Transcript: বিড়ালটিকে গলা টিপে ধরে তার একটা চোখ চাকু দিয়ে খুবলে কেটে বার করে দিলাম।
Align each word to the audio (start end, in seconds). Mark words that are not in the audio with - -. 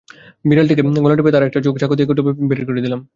বিড়ালটিকে 0.45 0.83
গলা 0.97 1.15
টিপে 1.17 1.23
ধরে 1.25 1.35
তার 1.35 1.47
একটা 1.47 1.59
চোখ 1.65 1.75
চাকু 1.81 1.93
দিয়ে 1.97 2.07
খুবলে 2.09 2.21
কেটে 2.21 2.23
বার 2.49 2.67
করে 2.69 2.81
দিলাম। 2.85 3.01